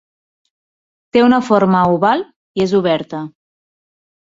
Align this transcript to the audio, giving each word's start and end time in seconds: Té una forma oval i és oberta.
Té 1.17 1.23
una 1.25 1.39
forma 1.51 1.83
oval 1.97 2.25
i 2.25 2.67
és 2.67 2.75
oberta. 2.83 3.23